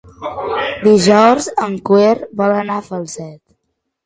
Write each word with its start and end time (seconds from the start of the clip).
Dijous 0.87 1.49
en 1.67 1.75
Quer 1.91 2.17
vol 2.41 2.55
anar 2.63 2.79
a 2.81 2.85
Falset. 2.89 3.39